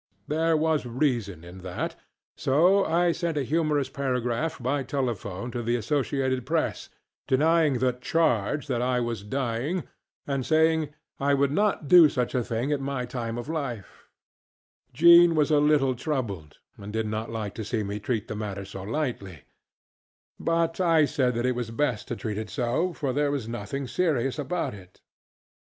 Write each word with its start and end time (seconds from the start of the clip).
There 0.27 0.57
was 0.57 0.83
reason 0.87 1.43
in 1.43 1.59
that; 1.59 1.95
so 2.35 2.83
I 2.85 3.11
sent 3.11 3.37
a 3.37 3.43
humorous 3.43 3.87
paragraph 3.87 4.57
by 4.59 4.81
telephone 4.81 5.51
to 5.51 5.61
the 5.61 5.75
Associated 5.75 6.43
Press 6.43 6.89
denying 7.27 7.77
the 7.77 7.93
ŌĆ£chargeŌĆØ 7.93 8.65
that 8.65 8.81
I 8.81 8.99
was 8.99 9.23
ŌĆ£dying, 9.23 9.75
ŌĆØ 9.75 9.87
and 10.25 10.43
saying 10.43 10.89
ŌĆ£I 11.19 11.37
would 11.37 11.51
not 11.51 11.87
do 11.87 12.09
such 12.09 12.33
a 12.33 12.43
thing 12.43 12.71
at 12.71 12.81
my 12.81 13.05
time 13.05 13.37
of 13.37 13.47
life. 13.47 14.07
ŌĆØ 14.95 14.97
Mr. 14.97 14.97
Gabrilowitsch 14.97 14.97
had 14.97 14.97
been 14.97 14.97
operated 14.97 14.97
on 14.97 14.97
for 14.97 14.97
appendicitis. 14.97 14.99
Jean 14.99 15.35
was 15.35 15.51
a 15.51 15.59
little 15.59 15.95
troubled, 15.95 16.57
and 16.77 16.93
did 16.93 17.05
not 17.05 17.29
like 17.29 17.53
to 17.53 17.63
see 17.63 17.83
me 17.83 17.99
treat 17.99 18.27
the 18.27 18.35
matter 18.35 18.65
so 18.65 18.81
lightly; 18.81 19.39
but 20.39 20.79
I 20.81 21.05
said 21.05 21.37
it 21.37 21.51
was 21.55 21.69
best 21.69 22.07
to 22.07 22.15
treat 22.15 22.39
it 22.39 22.49
so, 22.49 22.93
for 22.93 23.13
there 23.13 23.29
was 23.29 23.47
nothing 23.47 23.85
serious 23.87 24.39
about 24.39 24.73
it. 24.73 25.01